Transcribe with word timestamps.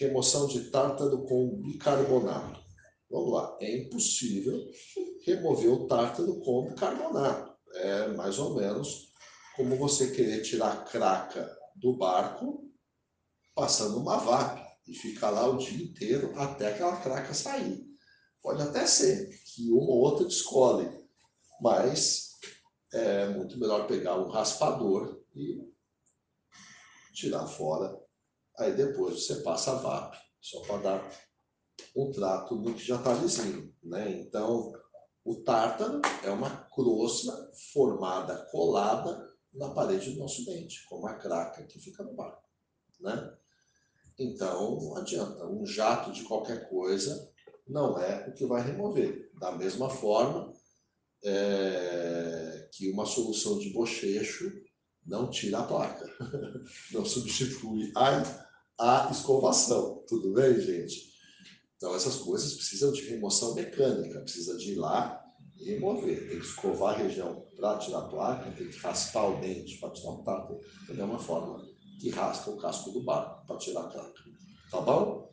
remoção 0.00 0.46
de 0.46 0.70
tártaro 0.70 1.24
com 1.26 1.60
bicarbonato. 1.60 2.58
Vamos 3.10 3.32
lá, 3.32 3.58
é 3.60 3.76
impossível 3.76 4.70
remover 5.26 5.70
o 5.70 5.86
tártaro 5.86 6.40
com 6.40 6.68
bicarbonato. 6.70 7.54
É 7.74 8.08
mais 8.08 8.38
ou 8.38 8.56
menos 8.56 9.12
como 9.56 9.76
você 9.76 10.10
querer 10.10 10.40
tirar 10.40 10.72
a 10.72 10.82
craca 10.84 11.54
do 11.76 11.96
barco 11.96 12.66
passando 13.54 13.98
uma 13.98 14.16
VAP 14.16 14.64
e 14.88 14.94
ficar 14.94 15.30
lá 15.30 15.46
o 15.46 15.58
dia 15.58 15.84
inteiro 15.84 16.32
até 16.38 16.72
aquela 16.72 16.96
craca 16.96 17.34
sair. 17.34 17.86
Pode 18.42 18.62
até 18.62 18.86
ser 18.86 19.28
que 19.44 19.70
uma 19.70 19.90
ou 19.90 19.98
outra 19.98 20.26
descole, 20.26 20.88
mas 21.60 22.30
é 22.92 23.28
muito 23.28 23.58
melhor 23.58 23.86
pegar 23.86 24.18
um 24.18 24.30
raspador 24.30 25.22
e 25.34 25.60
tirar 27.12 27.46
fora. 27.46 28.00
Aí 28.58 28.74
depois 28.74 29.26
você 29.26 29.36
passa 29.36 29.72
a 29.72 29.74
VAP, 29.76 30.16
só 30.40 30.60
para 30.62 30.78
dar 30.78 31.10
um 31.96 32.10
trato 32.10 32.56
no 32.56 32.74
que 32.74 32.84
já 32.84 32.96
está 32.96 33.14
lisinho. 33.14 33.74
Né? 33.82 34.20
Então, 34.20 34.72
o 35.24 35.36
tártaro 35.36 36.00
é 36.22 36.30
uma 36.30 36.64
crosta 36.70 37.32
formada, 37.72 38.46
colada 38.50 39.28
na 39.52 39.70
parede 39.70 40.12
do 40.12 40.20
nosso 40.20 40.44
dente, 40.44 40.84
com 40.86 40.96
uma 40.96 41.14
craca 41.14 41.64
que 41.64 41.78
fica 41.78 42.02
no 42.02 42.14
barco. 42.14 42.48
Né? 43.00 43.36
Então, 44.18 44.80
não 44.80 44.96
adianta. 44.96 45.46
Um 45.46 45.64
jato 45.64 46.12
de 46.12 46.22
qualquer 46.24 46.68
coisa 46.68 47.30
não 47.66 47.98
é 47.98 48.28
o 48.28 48.34
que 48.34 48.46
vai 48.46 48.62
remover. 48.62 49.30
Da 49.38 49.52
mesma 49.52 49.88
forma 49.88 50.52
é, 51.24 52.68
que 52.72 52.90
uma 52.90 53.06
solução 53.06 53.58
de 53.58 53.70
bochecho 53.72 54.52
não 55.06 55.30
tira 55.30 55.58
a 55.58 55.62
placa, 55.62 56.06
não 56.92 57.04
substitui 57.04 57.92
a, 57.96 58.22
a 58.78 59.10
escovação. 59.10 60.04
Tudo 60.08 60.32
bem, 60.32 60.60
gente? 60.60 61.10
Então, 61.76 61.94
essas 61.94 62.16
coisas 62.16 62.54
precisam 62.54 62.92
de 62.92 63.02
remoção 63.08 63.54
mecânica, 63.54 64.20
precisa 64.20 64.56
de 64.58 64.72
ir 64.72 64.76
lá 64.76 65.18
e 65.58 65.64
remover. 65.64 66.28
Tem 66.28 66.38
que 66.38 66.44
escovar 66.44 66.94
a 66.94 66.98
região 66.98 67.46
para 67.56 67.78
tirar 67.78 68.00
a 68.00 68.08
placa, 68.08 68.50
tem 68.52 68.68
que 68.68 68.78
raspar 68.78 69.26
o 69.28 69.40
dente 69.40 69.78
para 69.78 69.90
tirar 69.90 70.10
o 70.10 70.22
tato. 70.22 70.60
Da 70.88 70.94
mesma 70.94 71.18
forma 71.18 71.64
que 72.00 72.10
raspa 72.10 72.50
o 72.50 72.56
casco 72.56 72.90
do 72.90 73.02
barco 73.02 73.46
para 73.46 73.56
tirar 73.56 73.80
a 73.80 73.88
placa. 73.88 74.22
Tá 74.70 74.80
bom? 74.80 75.30